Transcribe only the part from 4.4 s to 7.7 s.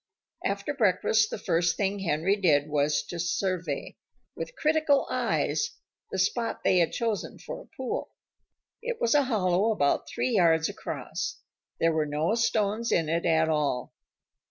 critical eyes, the spot they had chosen for